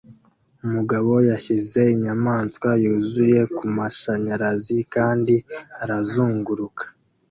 Umugabo 0.65 1.11
yashyize 1.29 1.81
inyamaswa 1.95 2.69
yuzuye 2.83 3.39
kumashanyarazi 3.55 4.77
kandi 4.93 5.35
arazunguruka 5.83 6.83